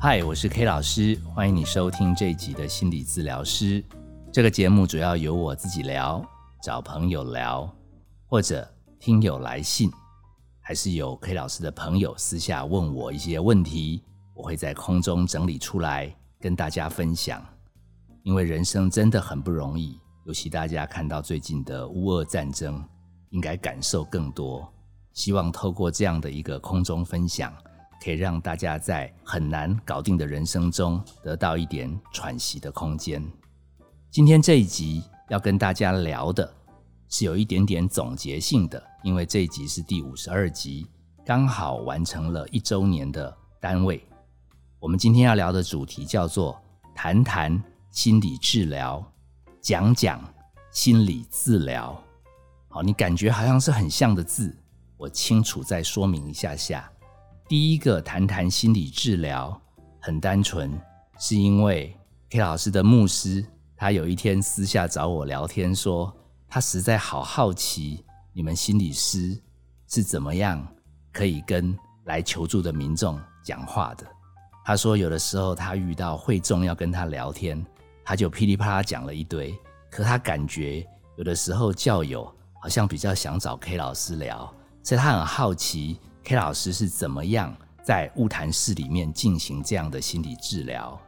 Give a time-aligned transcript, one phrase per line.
[0.00, 3.84] 嗨，我是 K 老师，欢迎你收听这一集的心理治疗师。
[4.32, 6.24] 这个节目主要由我自己聊，
[6.62, 7.68] 找朋友聊，
[8.26, 8.66] 或者
[9.00, 9.90] 听友来信，
[10.60, 14.04] 还是有 K 老师的朋友私下问我一些问题，
[14.34, 17.44] 我会在空中整理出来跟大家分享。
[18.22, 22.82] 因为人生真的很不容易，尤其大家看到最近的乌俄战争，
[23.30, 24.72] 应该感受更多。
[25.12, 27.52] 希望透过这样的一个空中分享。
[28.02, 33.22] 可以让大家在很难搞定的人生中得到一点喘息的空间。
[34.10, 36.52] 今天这一集要跟大家聊的
[37.08, 40.86] 是有一点点总结性的，因为这一集是第五十二集，
[41.24, 44.02] 刚好完成了一周年的单位。
[44.78, 46.60] 我们今天要聊的主题叫做
[46.94, 49.04] “谈谈心理治疗”，
[49.60, 50.22] 讲讲
[50.70, 52.00] 心理治疗。
[52.68, 54.56] 好，你感觉好像是很像的字，
[54.96, 56.90] 我清楚再说明一下下。
[57.48, 59.58] 第一个谈谈心理治疗，
[60.02, 60.70] 很单纯，
[61.18, 61.96] 是因为
[62.28, 63.42] K 老师的牧师，
[63.74, 66.14] 他有一天私下找我聊天，说
[66.46, 69.40] 他实在好好奇你们心理师
[69.86, 70.62] 是怎么样
[71.10, 74.06] 可以跟来求助的民众讲话的。
[74.62, 77.64] 他说有的时候他遇到会众要跟他聊天，
[78.04, 79.58] 他就噼里啪啦讲了一堆，
[79.90, 85.98] 可他感觉有的时候教友好像比较想找 K 老师聊，所以他很好奇。
[86.28, 91.00] K 老师是怎么样在物谈室里面进行这样的心理治疗？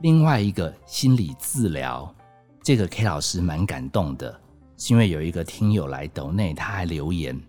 [0.00, 2.14] 另外一个心理治疗，
[2.62, 4.38] 这个 K 老师蛮感动的，
[4.76, 7.40] 是因为有一个听友来抖内，他还留言，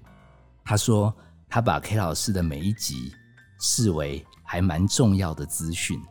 [0.63, 1.13] 他说
[1.49, 3.13] 他把 K 老师的每一集
[3.59, 6.01] 视为还蛮重要的资讯。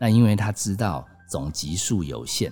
[0.00, 2.50] 那因为他知道总集数有限，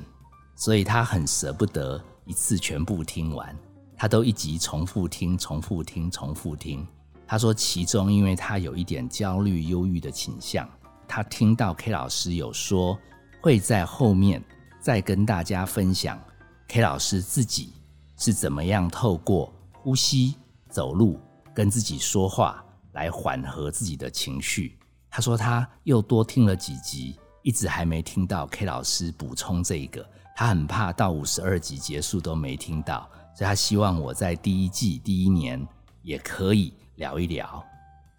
[0.54, 3.56] 所以他很舍不得一次全部听完，
[3.96, 6.86] 他都一集重复听、重复听、重复听。
[7.26, 10.68] 他说，其中因为他有一点焦虑、忧郁的倾向，
[11.08, 12.96] 他听到 K 老师有说
[13.40, 14.42] 会在后面
[14.80, 16.20] 再跟大家分享
[16.68, 17.72] K 老师自己
[18.16, 20.36] 是怎么样透过呼吸、
[20.68, 21.20] 走路
[21.52, 24.78] 跟自己说话来缓和自己的情绪。
[25.10, 35.66] 他说他又多听了几集，一直还没听到 K 老师补充这个，他很怕到五十二集结束都没听到，所以他希望我在第一季第一年
[36.02, 36.72] 也可以。
[36.96, 37.64] 聊一聊，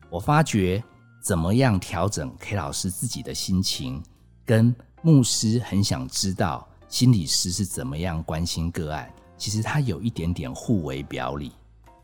[0.10, 0.84] 我发觉
[1.22, 4.02] 怎么样调整 K 老师自己的心情，
[4.46, 9.12] 跟牧师很想知道心理师是怎么样关心个案。
[9.38, 11.52] 其实他有一点点互为表里，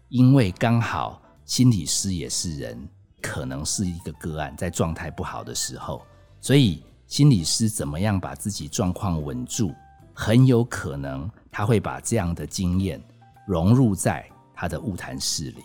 [0.09, 2.87] 因为刚好心理师也是人，
[3.21, 6.05] 可能是一个个案在状态不好的时候，
[6.39, 9.73] 所以心理师怎么样把自己状况稳住，
[10.13, 13.01] 很有可能他会把这样的经验
[13.47, 15.63] 融入在他的物谈室里。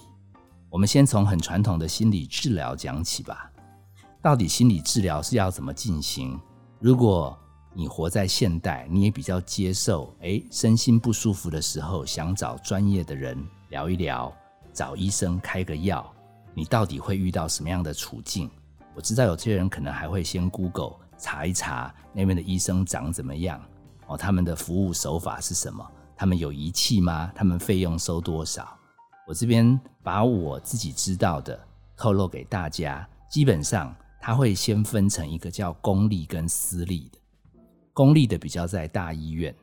[0.71, 3.51] 我们先从很传统的心理治疗讲起吧。
[4.21, 6.39] 到底心理治疗是要怎么进行？
[6.79, 7.37] 如果
[7.73, 14.31] 你活在现代，你也比较接受，诶，身心不舒服的时候，想找专业的人聊一聊，
[14.73, 16.05] 找医生开个药，
[16.53, 18.51] 你到底会遇到什么样的处境？
[18.95, 23.59] 我知道有些人可能还会先 Google 查一查那边的医生长怎么样，
[24.07, 25.85] 哦，他们的服务手法是什么？
[26.15, 27.33] 他们有仪器吗？
[27.35, 28.78] 他们费用收多少？
[29.29, 31.61] 我这边把我自己知道的
[31.99, 37.19] 透露给大家，基本上它会先分成一个叫公立跟私立的。
[37.93, 39.55] 公立的比较在大医院，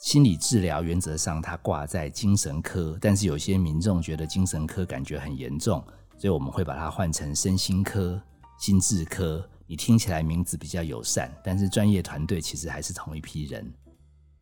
[0.00, 5.80] 心理治疗原则上它挂在精神科，但是有些民众觉得精神科感觉很严重，
[6.18, 8.20] 所以我们会把它换成身心科、
[8.58, 9.48] 心智科。
[9.68, 13.72] 你听起来名字比较友善，但是专业团队其实还是同一批人。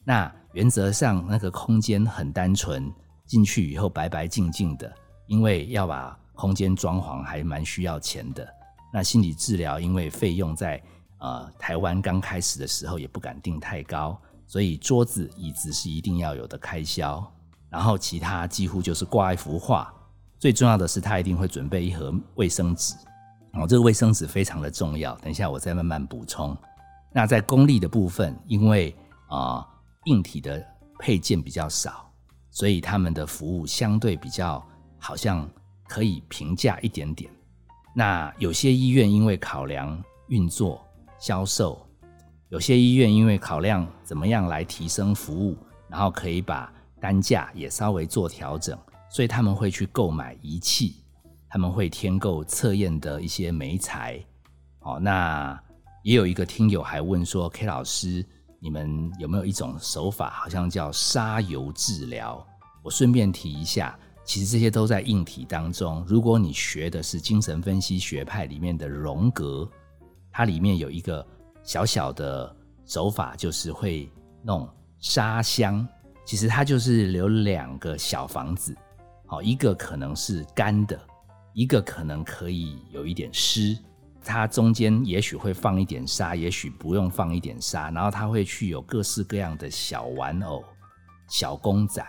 [0.03, 2.91] 那原则上那个空间很单纯。
[3.33, 4.93] 进去以后白白净净的，
[5.27, 8.47] 因为要把空间装潢还蛮需要钱的。
[8.93, 10.79] 那心理治疗因为费用在
[11.17, 17.27] 呃台湾刚开始的时候也不敢定太高，所以桌子椅子是一定要有的开销。
[17.71, 19.91] 然后其他几乎就是挂一幅画，
[20.39, 22.95] 最重要的是他一定会准备一盒卫生纸。
[23.55, 26.55] 哦，这个卫生纸非常的重要，等一下我再慢慢补充。
[27.11, 28.95] 那在公立的部分，因为
[29.29, 29.67] 啊
[30.05, 30.63] 硬体的
[30.99, 32.12] 配件比较少。
[32.53, 34.63] 所以他们的服务相对比较
[34.99, 35.49] 好像
[35.89, 37.29] 可以平价一点点。
[37.95, 40.87] 那有些医院因为考量运作、
[41.19, 41.85] 销售，
[42.51, 45.57] 有些医院因为考量怎么样来提升服务，
[45.89, 48.79] 然后可以把单价也稍微做调整，
[49.11, 51.03] 所以他们会去购买仪器，
[51.49, 54.23] 他们会添购测验的一些媒材。
[54.81, 55.59] 哦，那
[56.03, 58.25] 也有一个听友还问说：“K 老师。”
[58.63, 62.47] 你们有没有一种手法，好像叫沙油治疗？
[62.81, 66.05] 我顺便提一下，其实这些都在硬体当中。
[66.07, 69.69] 如果你学的是精神分析学派里面的荣格，
[70.31, 71.27] 它里面有一个
[71.65, 72.55] 小小的
[72.87, 74.09] 手法，就是会
[74.45, 74.69] 弄
[75.01, 75.85] 沙箱。
[76.25, 78.73] 其实它就是留两个小房子，
[79.27, 80.97] 好，一个可能是干的，
[81.53, 83.77] 一个可能可以有一点湿。
[84.25, 87.91] 它中间也许会放一点沙，也许不用放一点沙。
[87.91, 90.65] 然后它会去有各式各样的小玩偶、
[91.29, 92.05] 小公仔。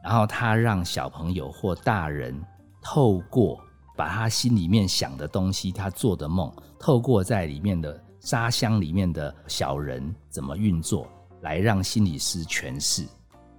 [0.00, 2.34] 然后他让小朋友或大人
[2.80, 3.60] 透过
[3.96, 11.06] 把他心里面想的东西，他做的梦，透过在里面的沙箱里面的小人怎么运作，
[11.42, 13.04] 来让心理师诠释。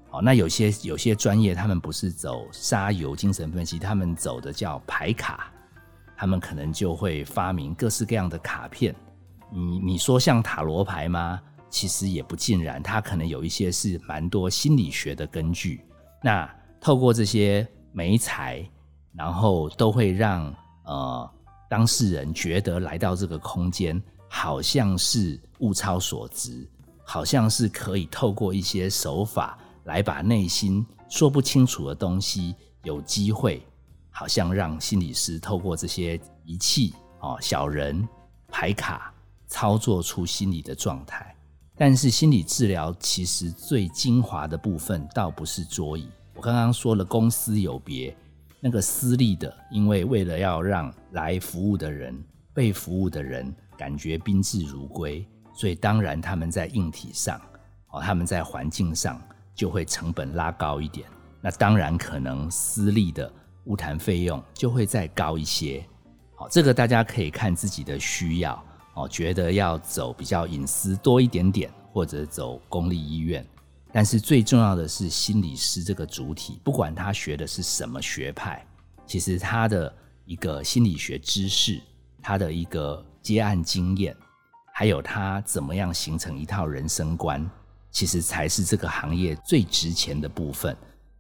[0.09, 5.51] 好，那有些有些专业，他们不是走沙游精神分析，他们走的叫牌卡，
[6.19, 8.93] 他们可能就会发明各式各样的卡片。
[9.49, 11.39] 你你说像塔罗牌吗？
[11.69, 15.81] 其实也不尽然，它可能有一些是蛮多心理学的根据。
[16.21, 16.49] 那
[16.81, 18.69] 透过这些媒材，
[19.13, 21.31] 然后都会让呃
[21.69, 26.67] 当事人觉得来到这个空间，好像是物超所值，
[27.05, 33.65] 好像是可以透过一些手法来把内心说不清楚的东西，有机会，
[34.11, 38.07] 好像让心理师透过这些仪器哦，小人
[38.47, 39.13] 牌卡
[39.47, 41.35] 操作出心理的状态。
[41.77, 46.09] 但是心理治疗其实最精华的部分，倒不是桌椅。
[46.35, 48.13] 我刚刚说了，公私有别，
[48.59, 52.21] 那个私立的，因为为了要让来服务的人、
[52.53, 57.39] 被服务的人感觉宾至如归，所以当然他们在硬体上，
[57.91, 59.21] 哦，他们在环境上
[59.55, 61.07] 就会成本拉高一点。
[61.39, 63.31] 那当然可能私立的
[63.65, 65.85] 物谈费用就会再高一些。
[66.35, 68.63] 好，这个大家可以看自己的需要。
[68.95, 73.45] 哦，觉得要走比较隐私多一点点，或者走公立医院，
[73.93, 78.65] 但是最重要的是心理师这个主体，不管他学的是什么学派，
[79.05, 79.93] 其实他的
[80.25, 81.79] 一个心理学知识，
[82.21, 84.13] 他的一个接案经验，
[84.73, 87.49] 还有他怎么样形成一套人生观，
[87.91, 90.75] 其实才是这个行业最值钱的部分。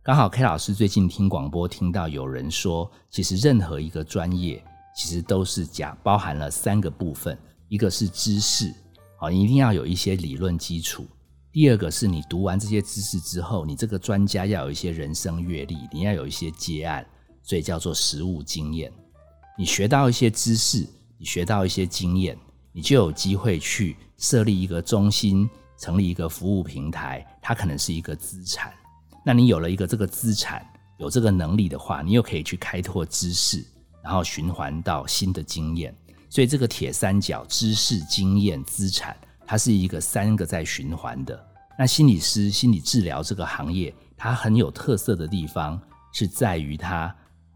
[0.09, 4.59] 刚好 K 老师最近听广播听到有人说，其实任何一个专业，
[4.95, 7.37] 其实都是讲包含了三个部分。
[7.67, 8.73] 一个是知识，
[9.19, 11.05] 好，你一定要有一些理论基础。
[11.51, 17.05] 第二个是你读完这些知识之后，你这个专家要有一些人生阅历，你要有一些接案，
[17.43, 18.91] 所以叫做实务经验。
[19.59, 20.89] 你学到一些知识，
[21.19, 22.35] 你学到一些经验，
[22.71, 25.47] 你就有机会去设立一个中心，
[25.77, 28.73] 成立一个服务平台，它可能是一个资产。
[29.25, 30.65] 那你有了一个这个资产，
[30.97, 33.65] 有这个能力的话，你又可以去开拓知识，
[34.03, 35.95] 然后循环到新的经验。
[36.29, 39.17] 所以这个铁三角知识、经验、资产，
[39.47, 41.47] 它是一个三个在循环的。
[41.77, 45.81] 那心理师、心理治疗这个行业，它很有特色的地方
[46.11, 47.13] 是在于它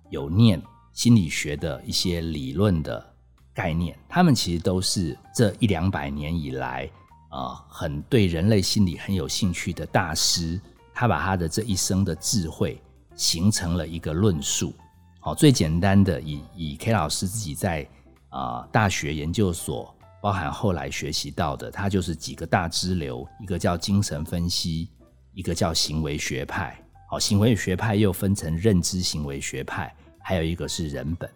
[0.09, 0.62] 有念
[0.92, 3.13] 心理学的一些理论的
[3.54, 3.98] 概念。
[4.09, 6.89] 他们其实都是这一两百年以来
[7.30, 10.59] 啊，很对人类心理很有兴趣的大师。
[11.04, 12.82] 他把他的这一生的智慧
[13.14, 14.74] 形成了一个论述。
[15.20, 17.86] 好，最简单的，以以 K 老师自己在。
[18.30, 24.90] 啊，大学研究所包含后来学习到的，他就是几个大支流，一个叫精神分析，
[25.34, 26.82] 一个叫行为学派。
[27.10, 31.30] 好，行为学派又分成认知行为学派，还有一个是人本。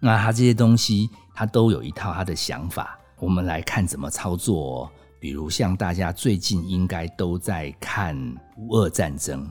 [0.00, 2.96] 那他这些东西，他都有一套他的想法。
[3.18, 4.92] 我们来看怎么操作。
[5.24, 8.14] 比如像大家最近应该都在看
[8.58, 9.50] 乌俄战争，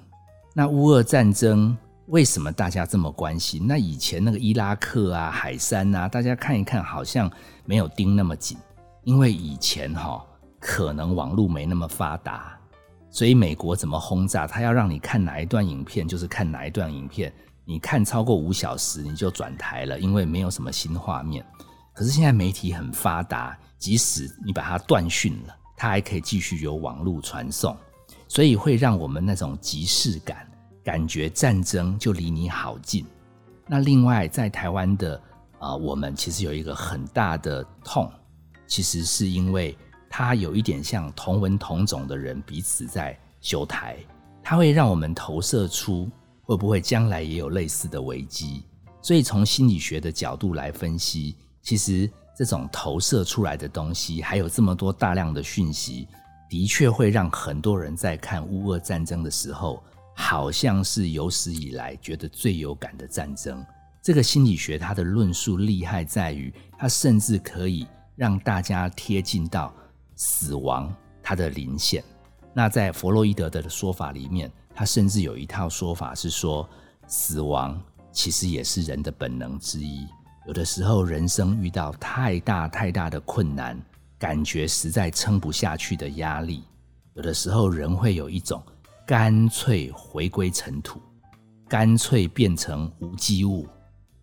[0.53, 1.75] 那乌俄战争。
[2.09, 3.65] 为什么大家这么关心？
[3.65, 7.27] 那以前那个伊拉克啊、海山啊，大家看一看，好像
[7.65, 8.55] 没有盯那么紧，
[9.03, 10.23] 因为以前哈
[10.59, 12.55] 可能网络没那么发达，
[13.09, 17.33] 所以美国怎么轰炸，他要让你看哪一段影片，就是看哪一段影片，
[17.65, 21.43] 你看超过五小时你就转台了，因为没有什么新画面。
[21.95, 27.75] 可是现在媒体很发达，即使你把它断讯了，它还可以继续有网络传送，
[28.27, 30.47] 所以会让我们那种即视感。
[30.83, 33.05] 感觉战争就离你好近。
[33.65, 35.21] 那另外，在台湾的
[35.57, 38.11] 啊，我们其实有一个很大的痛，
[38.67, 39.77] 其实是因为
[40.09, 43.97] 它有一点像同文同种的人彼此在修台，
[44.43, 46.11] 它会让我们投射出
[46.41, 48.63] 会不会将来也有类似的危机。
[49.01, 56.07] 所以从心理学的角度来分析，其实这种投射出来的东西，还有这么多大量的讯息，
[56.49, 59.83] 的确会让很多人在看乌俄战争的时候。
[60.15, 63.65] 好像是有史以来觉得最有感的战争。
[63.99, 69.73] 这个心理学它的论述厉害在于，它甚至可以让大家贴近到
[70.15, 72.03] 死亡它的临线。
[72.53, 76.69] 那在弗洛伊德的说法里面，他甚至有一套说法是说，
[77.07, 80.05] 死亡其实也是人的本能之一。
[80.45, 83.79] 有的时候，人生遇到太大太大的困难，
[84.19, 86.63] 感觉实在撑不下去的压力，
[87.13, 88.61] 有的时候人会有一种
[89.07, 91.01] 干脆回归尘土，
[91.69, 93.65] 干脆变成无机物，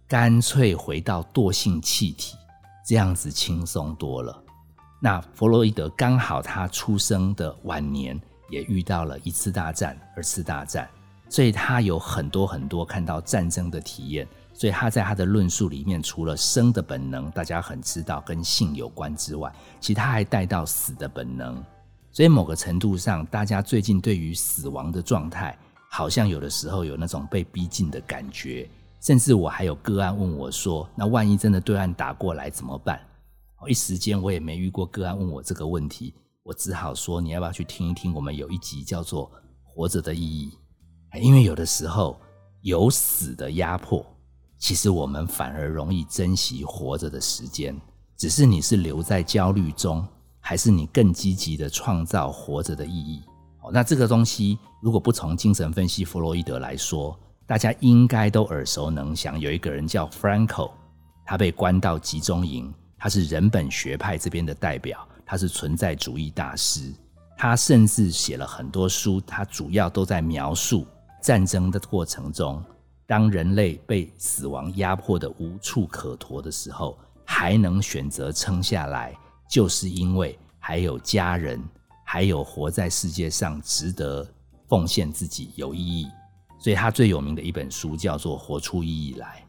[0.06, 2.36] 干脆回到惰性气体，
[2.86, 4.44] 这样子轻松多了。
[5.00, 10.86] 那弗洛伊德刚好他出生的晚年也遇到了一次大战、二次大战，
[11.30, 14.28] 所以他有很多很多看到战争的体验。
[14.60, 19.50] 所以他在他的论述里面，除了生的本能，大家很知道跟性有关之外，
[19.80, 21.64] 其实他还带到死的本能。
[22.12, 25.58] 所以某个程度上，大家最近对于死亡的状态，
[25.90, 28.68] 好像有的时候有那种被逼近的感觉。
[29.00, 33.00] 甚至我还有个案问我说：“那万一真的对岸打过来怎么办？”
[33.66, 36.12] 一时间我也没遇过个案问我这个问题，
[36.42, 38.12] 我只好说：“你要不要去听一听？
[38.12, 39.26] 我们有一集叫做
[39.64, 40.52] 《活着的意义》，
[41.18, 42.20] 因为有的时候
[42.60, 44.04] 有死的压迫。”
[44.60, 47.74] 其实我们反而容易珍惜活着的时间，
[48.14, 50.06] 只是你是留在焦虑中，
[50.38, 53.22] 还是你更积极的创造活着的意义？
[53.62, 59.40] 哦，那这个东西如果不从精神分析弗洛伊德来说，大家应该都耳熟能详。
[59.40, 60.70] 有一个人叫 Franco，
[61.24, 66.92] 他被关到集中营，他是人本学派这边的代表，他是存在主义大师，
[67.34, 70.86] 他甚至写了很多书，他主要都在描述
[71.22, 72.62] 战争的过程中。
[73.10, 81.60] 当人类被死亡压迫的无处可逃的时候，还能选择撑下来，就是因为还有家人，
[82.04, 84.24] 还有活在世界上值得
[84.68, 86.06] 奉献自己有意义。
[86.60, 89.44] 所以他最有名的一本书叫做《活出意义来》。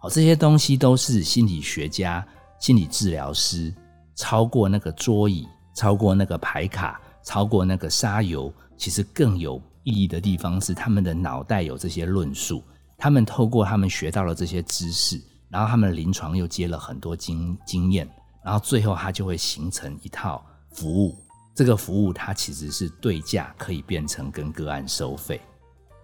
[0.00, 2.26] 好，这些东西都是心理学家、
[2.58, 3.74] 心理治疗师
[4.14, 12.64] 超过那个桌椅，超过那个牌卡，超过那个沙游，其实更有意义的地方是他们的脑袋有这些论述。
[12.98, 18.08] 他们透过他们学到了这些知识，然后他们临床又接了很多经经验，
[18.44, 21.16] 然后最后他就会形成一套服务。
[21.54, 25.40] 这个服务它其实是对价，可以变成跟个案收费。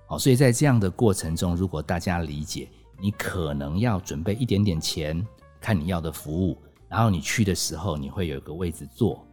[0.06, 2.68] 好，所以在这样的过程中，如果大家理解，
[2.98, 5.22] 你可能要准备一点点钱，
[5.60, 6.56] 看你要的服务，
[6.88, 9.26] 然后你去的时候，你会有个位置坐，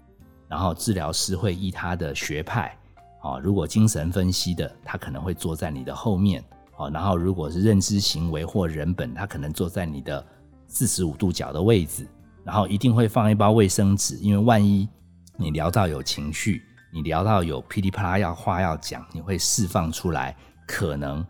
[0.49, 2.77] 然后治疗师会依他的学派，
[3.21, 6.43] 啊，如果精神分析的，他可能会坐在你的后面。
[6.79, 10.25] 哦，然后如果是认知行为或人本，他可能坐在你的
[10.65, 12.07] 四十五度角的位置，
[12.45, 14.87] 然后一定会放一包卫生纸，因为万一
[15.35, 20.33] 你聊到有情绪，你聊到有噼里啪啦要话要讲，你会释放出来，
[20.65, 21.25] 可能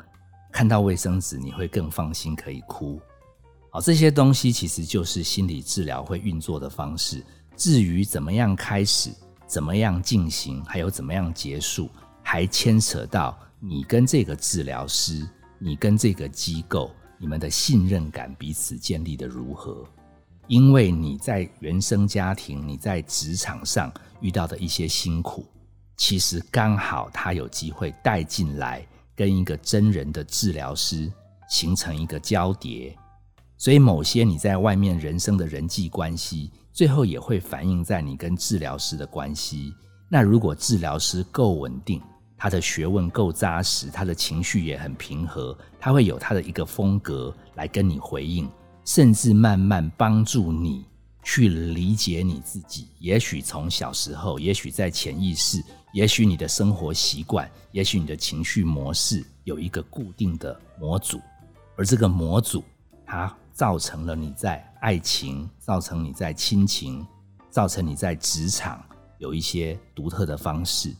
[0.51, 3.01] 看到卫生纸你会更放心，可以哭。
[3.71, 7.25] 好，这些东西其实就是心理治疗会运作的方式。
[7.55, 9.09] 至于怎么样开始，
[9.47, 11.89] 怎么样进行，还有怎么样结束，
[12.21, 15.27] 还牵扯到你跟这个治疗师。
[15.61, 19.85] 你跟这个机构，你们的信任感彼此建立的如何？
[20.47, 25.45] 因为你在原生家庭、你在职场上遇到的一些辛苦，
[25.97, 28.83] 其实刚好他有机会带进来，
[29.15, 31.11] 跟一个真人的治疗师
[31.49, 32.97] 形成一个交叠。
[33.57, 39.73] 所以，某些你在外面人生的人际关系，最后也会反映在你跟治疗师的关系。
[40.07, 42.01] 那如果治疗师够稳定，
[42.39, 48.49] 他的学问够扎实，他的情绪也很平和，他会有他的一个风格来跟你回应，
[48.85, 50.85] 甚至慢慢帮助你
[51.21, 52.87] 去理解你自己。
[52.99, 61.19] 也许从小时候，也许在潜意识，也许你的生活习惯，也许你的情绪模式有一个固定的模组，
[61.75, 62.63] 而这个模组
[63.05, 67.05] 它造成了你在爱情，造成你在亲情，
[67.49, 68.81] 造成你在职场
[69.17, 70.95] 有一些独特的方式。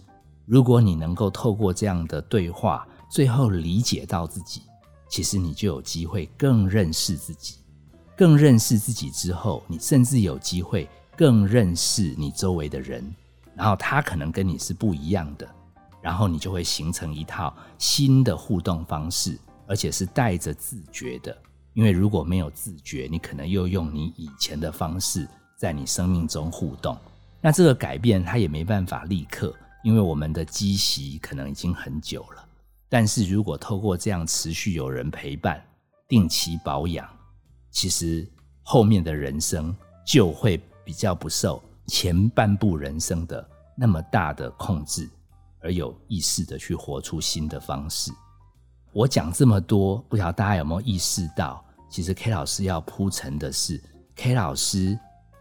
[0.49, 4.63] 如果你能够透过这样的对话，最后理解到自己，
[5.07, 7.57] 其实你就有机会更认识自己。
[8.17, 13.13] 更认识自己之后，你甚至有机会更认识你周围的人，
[13.53, 15.47] 然后他可能跟你是不一样的，
[16.01, 21.37] 然后你就会形成一套新的互动方式，而且是带着自觉的。
[21.75, 26.97] 因为如果没有自觉，你可能又用你以前的方式在你生命中互动，
[27.39, 29.53] 那这个改变它也没办法立刻。
[29.81, 32.45] 因为我们的积习可能已经很久了，
[32.89, 35.63] 但是如果透过这样持续有人陪伴、
[36.07, 37.07] 定期保养，
[37.71, 38.27] 其实
[38.61, 39.73] 后面的人生
[40.05, 45.09] 就会比较不受前半部人生的那么大的控制，
[45.61, 48.11] 而有意识的去活出新的方式。
[48.91, 53.81] 我讲这么多，不晓得大家有没有意识到，其实 K 老师要铺陈的是
[54.15, 54.99] ，K 老师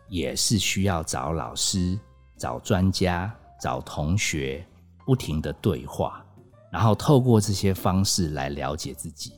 [0.09, 1.99] 也是需要找老师、
[2.37, 3.35] 找专家。
[3.61, 4.67] 找同学，
[5.05, 6.25] 不停的对话，
[6.71, 9.33] 然后透过这些方式来了解自己，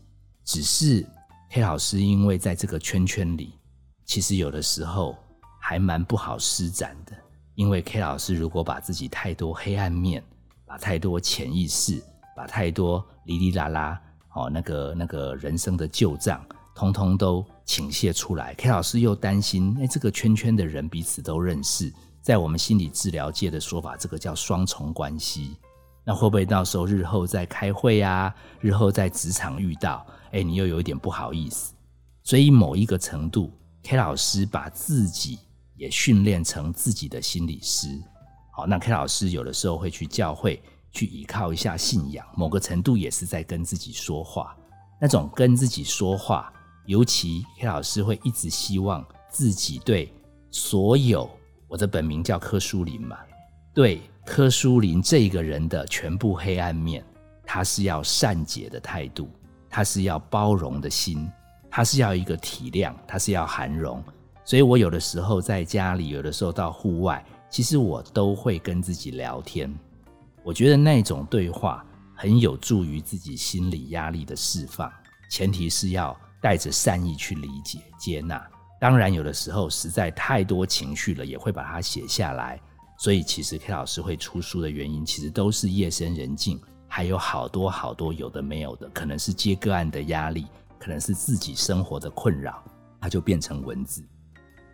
[0.45, 1.07] 只是
[1.51, 3.55] K 老师因为在这个圈圈里，
[4.05, 5.17] 其实有的时候
[5.61, 7.13] 还蛮不好施展的。
[7.57, 10.25] 因为 K 老师如果把自己太多黑暗面、
[10.65, 12.03] 把太多潜意识、
[12.35, 14.01] 把太多哩哩啦啦
[14.35, 16.43] 哦那个那个人生的旧账，
[16.75, 25.57] 通通都倾泻出来，K 老师又担心，哎，这个圈圈的人彼此都认识，在我们心理治疗界的说法，这个叫双重关系。
[26.05, 31.75] 那会不会到时候日后在开会啊，日后在职场遇到，哎，你又有一点不好意思？
[32.23, 35.39] 所以某一个程度，K 老师把自己。
[35.77, 37.89] 也训练成自己的心理师，
[38.53, 40.63] 好，那 K 老师有的时候会去教会
[40.93, 44.55] 去依靠一下信仰，某个程度也是在跟自己说话。
[45.01, 46.53] 那种跟自己说话，
[46.85, 50.13] 尤其 K 老师会一直希望自己对
[50.51, 51.31] 所有
[51.71, 53.17] 我的本名叫柯书林嘛，
[53.73, 57.05] 对柯书林这个人的全部黑暗面，
[57.45, 59.31] 他是要善解的态度，
[59.69, 61.31] 他是要包容的心，
[61.71, 64.03] 他是要一个体谅，他是要涵容。
[64.45, 69.73] 所以我有的时候在家里，有的时候到户外，其实我都会跟自己聊天。
[70.43, 71.87] 我觉得那种对话
[72.17, 74.93] 很有助于自己心理压力的释放，
[75.31, 78.45] 前提是要带着善意去理解、接纳。
[78.81, 82.59] 当然，有的时候实在太多情绪了，也会把它写下来。
[82.99, 86.59] 所以，其实 K 老师会出书的原因，其实都是夜深人静，
[86.89, 90.47] 还有好多好多有的没有的，可能是接个案的压力，
[90.79, 92.63] 可能是自己生活的困扰，
[92.99, 94.03] 它就变成文字。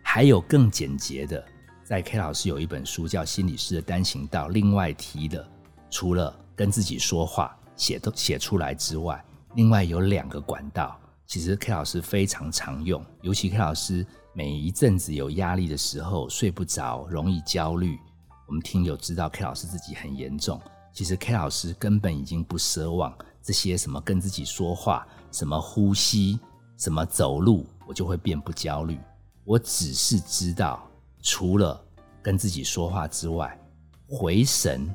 [0.01, 1.45] 还有更简洁的，
[1.83, 5.45] 在 K 老师有一本书叫《心理师的单行道》，另外提的，
[5.89, 9.21] 除了跟自己说话写都写出来之外，
[9.55, 10.97] 另外有两个管道，
[11.27, 13.05] 其实 K 老师非常常用。
[13.21, 17.99] 尤其 K 老师每一阵子有压力的时候，睡不着，容易焦虑，
[18.47, 20.59] 我们听友知道 K 老师自己很严重。
[20.93, 26.39] 其实 K 老师根本已经不奢望这些什么跟自己说话、什么呼吸、
[26.77, 28.97] 什么走路，我就会变不焦虑。
[29.43, 30.89] 我只是知道，
[31.21, 31.79] 除了
[32.21, 33.59] 跟自己说话之外，
[34.07, 34.89] 回神，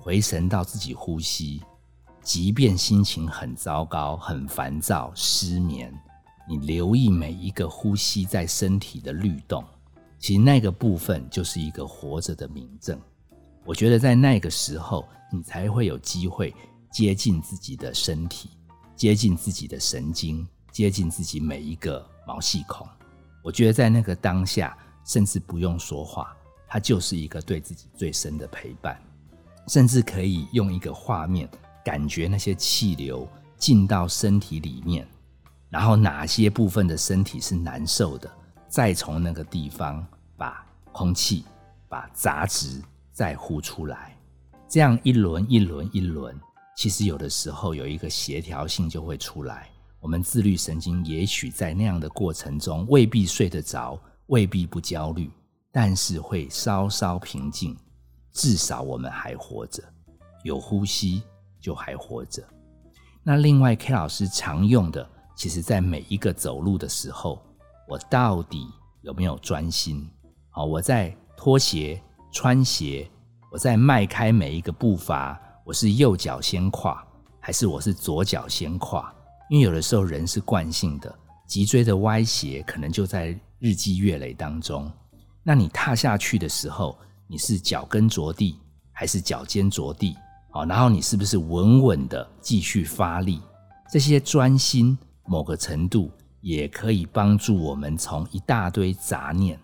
[0.00, 1.62] 回神到自己呼吸，
[2.26, 5.94] 即便心情很糟糕、很烦躁、失眠，
[6.48, 9.64] 你留意每一个呼吸在身体的律动，
[10.18, 13.00] 其实那个部分就是一个活着的明证。
[13.64, 16.52] 我觉得在那个时候，你才会有机会
[16.90, 18.50] 接近自己的身体，
[18.96, 22.84] 接近自己的神经，接近自己每一个毛细孔。
[23.40, 26.36] 我觉得在那个当下，甚至不用说话，
[26.66, 29.00] 它就是一个对自己最深的陪伴，
[29.68, 31.48] 甚至可以用一个画面，
[31.86, 35.06] 感觉那些气流进到身体里面，
[35.70, 38.28] 然后哪些部分的身体是难受的，
[38.66, 40.04] 再从那个地方
[40.36, 41.44] 把空气、
[41.88, 44.18] 把杂质再呼出来，
[44.68, 46.36] 这样一轮一轮一轮，
[46.76, 49.68] 其实有的时候有一个协调性就会出来。
[50.00, 53.96] 我们自律神经也许在那样的过程中未必睡得着，
[54.26, 55.30] 未必不焦虑，
[55.70, 57.76] 但是会稍稍平静。
[58.32, 59.84] 至少我们还活着，
[60.42, 61.22] 有呼吸
[61.66, 62.40] 就还活着。
[63.24, 67.42] 那另外 K 老师常用的，其实在每一个走路的时候，
[67.88, 68.68] 我到底
[69.02, 70.08] 有没有专心？
[70.48, 72.00] 好，我在脱鞋、
[72.30, 73.10] 穿鞋，
[73.50, 77.04] 我在迈开每一个步伐，我是右脚先跨，
[77.40, 79.12] 还是我是左脚先跨？
[79.50, 81.12] 因为有的时候人是惯性的，
[81.48, 84.88] 脊椎的歪斜可能就在日积月累当中。
[85.42, 88.56] 那你踏下去的时候，你是脚跟着地
[88.92, 90.16] 还是脚尖着地？
[90.56, 93.42] 好，然后你是不是稳稳的继续发力？
[93.92, 99.60] 这些专心，某个程度也可以帮助我们从一大堆杂念、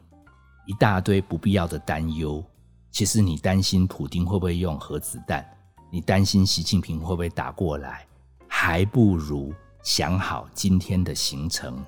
[0.67, 2.45] 一大堆不必要的担忧。
[2.91, 5.43] 其实你担心普京会不会用核子弹，
[5.91, 8.07] 你担心习近平会不会打过来，
[8.47, 9.51] 还不如。
[9.83, 11.83] 想好今天的行程，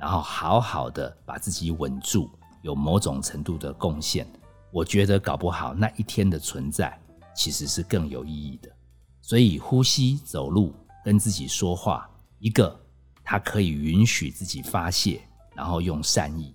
[0.00, 2.30] 然后好好的把自己稳住，
[2.62, 4.26] 有某种程度的贡献。
[4.72, 6.98] 我觉得搞不好那一天的存在
[7.38, 8.68] 其实是更有意义的。
[9.22, 10.74] 所以呼吸、走路、
[11.04, 12.78] 跟自己说话，一个
[13.22, 15.22] 它可以允许自己发泄，
[15.54, 16.52] 然后用善意；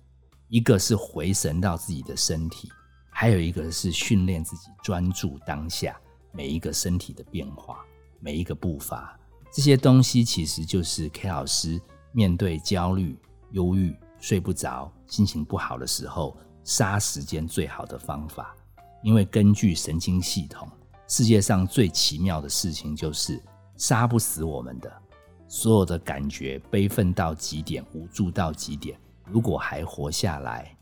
[0.48, 2.70] 一个是回神到自己的身体，
[3.08, 5.98] 还有一个是训练自己专注当下
[6.32, 7.78] 每一个身体的变化，
[8.20, 9.18] 每一个步伐。
[9.50, 11.80] 这些东西其实就是 K 老师
[12.12, 13.16] 面对焦虑、
[13.52, 18.54] 忧郁、睡不着、心情不好的时候杀时间最好的方法。
[19.04, 20.66] 因为根据神经系统，
[21.06, 23.38] 世界上最奇妙的事情就是
[23.76, 24.90] 杀不死我们的
[25.46, 30.74] 所有的感觉，悲愤到极点、无助到极点，如果还活下来，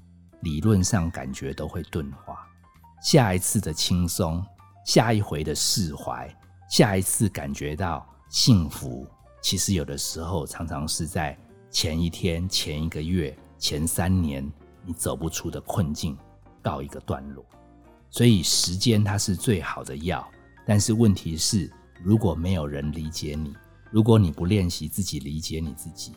[0.42, 2.48] 理论上感觉都会钝化。
[3.02, 4.40] 下一次的轻松，
[4.87, 6.32] 下一回的释怀，
[6.70, 8.06] 下一次感觉到。
[8.28, 9.06] 幸福
[9.42, 11.38] 其实有的时候常常是在
[11.70, 14.50] 前一天、前一个月、前三年
[14.87, 16.16] 你走不出的困境
[16.62, 17.44] 告一个段落。
[18.12, 20.22] 所以时间它是最好的药，
[20.66, 21.72] 但是问题是，
[22.05, 23.57] 如果没有人理解你，
[23.90, 26.12] 如果你不练习自己理解你自己，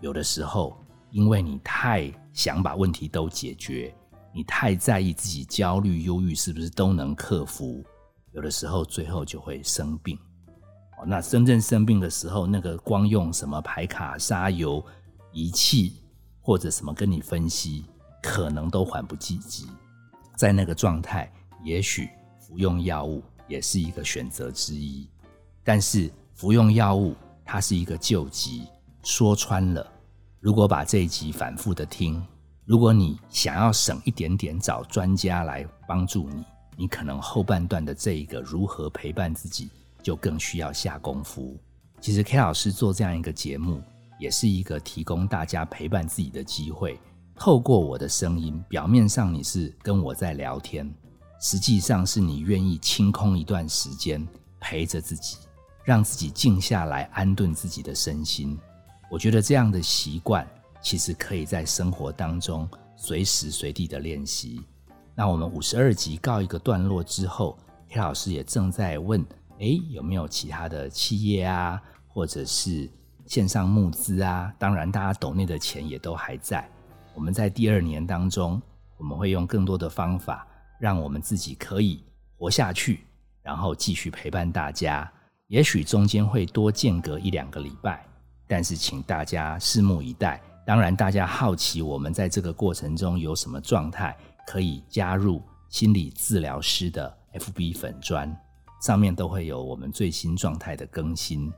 [0.00, 3.92] 有的时候因为你太想把问题都解决，
[4.32, 7.84] 你太在意自己焦虑、忧郁是不是都能克服，
[8.30, 10.16] 有的时候最后就会生病。
[10.98, 14.84] 哦，那真正生病的时候，那个光用什么排卡、沙油
[15.32, 15.94] 仪器
[16.40, 17.86] 或者什么跟你分析，
[18.22, 19.66] 可能都缓不济急。
[20.36, 21.30] 在那个状态，
[21.62, 22.08] 也许
[22.40, 25.08] 服用药物也是一个选择之一。
[25.62, 28.66] 但是服用药物，它是一个救急。
[29.02, 29.86] 说穿了，
[30.40, 32.22] 如果把这一集反复的听，
[32.64, 36.42] 如果你想要省一点点找专家来帮助你，
[36.76, 39.70] 你可能后半段的这一个如何陪伴自己，
[40.02, 41.54] 就更需要下功夫。
[42.00, 43.82] 其实 K 老师做这样一个节目，
[44.18, 46.98] 也是一个提供大家陪伴自己的机会。
[47.36, 50.88] 透过我的声音，表面上你是跟我在聊天，
[51.40, 54.26] 实际上是你愿意清空一段时间，
[54.60, 55.38] 陪着自己，
[55.84, 58.58] 让自己静下来，安顿自己的身心。
[59.10, 60.46] 我觉得这样的习惯，
[60.80, 64.62] 其实可以在生活当中随时随地的练习。
[65.14, 67.58] 那我们五十二集告一个段落之后
[67.90, 69.24] ，K 老师也正在问：
[69.58, 72.88] 诶，有没有其他的企业啊，或者是
[73.26, 74.52] 线上募资啊？
[74.58, 76.68] 当然，大家抖内的钱也都还在。
[77.14, 78.60] 我们在第二年当中，
[78.98, 80.46] 我们会用更多的方法，
[80.78, 82.02] 让我们自己可以
[82.36, 83.00] 活下去，
[83.40, 85.10] 然后继续陪伴大家。
[85.46, 88.04] 也许中间会多间隔一两个礼拜，
[88.48, 90.42] 但是请大家拭目以待。
[90.66, 98.34] 当然，大家好奇我们在这个过程中有什么状态，可以加入心理治疗师的 FB 粉砖，
[98.82, 101.52] 上面都会有我们最新状态的更新。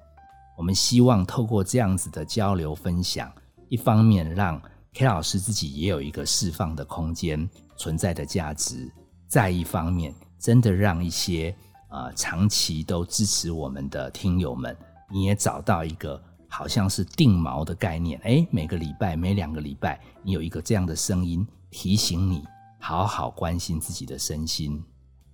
[0.58, 3.32] 我们希望透过这样子的交流分享，
[3.68, 4.60] 一方面让
[4.96, 8.90] K 老师自己也有一个释放的空间，存在的价值。
[9.28, 11.54] 在一方面，真的让一些
[11.90, 14.74] 呃长期都支持我们的听友们，
[15.12, 18.18] 你也找到一个好像是定锚的概念。
[18.20, 22.42] 诶，每个礼拜、每两个礼拜，你有一个这样的声音提醒你，
[22.80, 24.82] 好好关心自己的身心。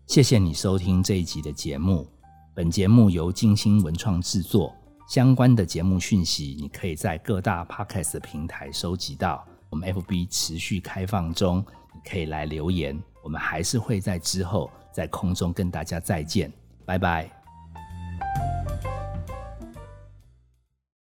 [0.08, 2.04] 谢谢你收听这一集的节目。
[2.52, 4.74] 本节目由金星文创制作，
[5.08, 9.46] 相关的节目讯息你可以在各大 Podcast 平台收集到。
[9.72, 11.64] 我们 FB 持续开放中，
[12.04, 13.02] 可以来留言。
[13.22, 16.52] 我们还是会在之后在空中跟大家再见，
[16.84, 17.41] 拜拜。